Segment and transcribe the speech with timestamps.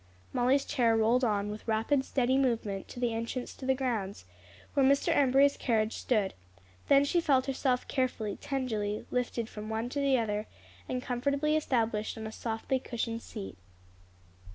[0.33, 4.25] Molly's chair rolled on with rapid, steady movement to the entrance to the grounds,
[4.73, 5.15] where Mr.
[5.15, 6.33] Embury's carriage stood;
[6.87, 10.47] then she felt herself carefully, tenderly lifted from one to the other
[10.89, 13.59] and comfortably established on a softly cushioned seat.